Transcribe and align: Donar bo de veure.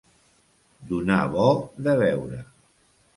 Donar 0.91 1.27
bo 1.35 1.51
de 1.89 1.95
veure. 2.03 2.41